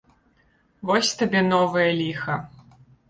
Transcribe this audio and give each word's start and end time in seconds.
Вось 0.89 1.13
табе 1.19 1.41
новае 1.53 1.87
ліха. 2.01 2.39